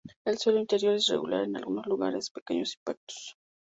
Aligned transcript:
El 0.25 0.39
suelo 0.39 0.57
interior 0.59 0.95
es 0.95 1.07
irregular 1.09 1.43
en 1.43 1.57
algunos 1.57 1.85
lugares, 1.85 2.31
con 2.31 2.41
pequeños 2.41 2.75
impactos. 2.75 3.37